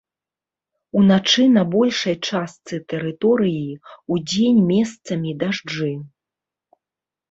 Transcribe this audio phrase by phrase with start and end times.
[1.01, 3.69] Уначы на большай частцы тэрыторыі,
[4.17, 5.97] удзень месцамі дажджы.